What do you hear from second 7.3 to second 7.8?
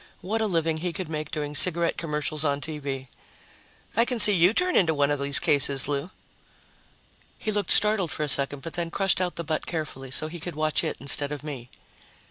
He looked